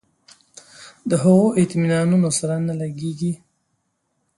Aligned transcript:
د 1.09 1.11
هغو 1.23 1.47
اطمینانونو 1.63 2.29
سره 2.39 2.55
نه 2.67 2.73
لګېږي. 2.81 3.33